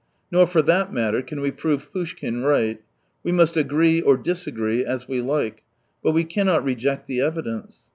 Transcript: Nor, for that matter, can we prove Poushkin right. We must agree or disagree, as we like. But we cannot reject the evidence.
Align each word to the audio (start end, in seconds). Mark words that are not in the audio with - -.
Nor, 0.31 0.47
for 0.47 0.63
that 0.63 0.91
matter, 0.91 1.21
can 1.21 1.41
we 1.41 1.51
prove 1.51 1.91
Poushkin 1.93 2.43
right. 2.43 2.81
We 3.21 3.31
must 3.31 3.55
agree 3.55 4.01
or 4.01 4.17
disagree, 4.17 4.83
as 4.83 5.07
we 5.07 5.21
like. 5.21 5.61
But 6.01 6.13
we 6.13 6.23
cannot 6.23 6.63
reject 6.63 7.05
the 7.05 7.21
evidence. 7.21 7.83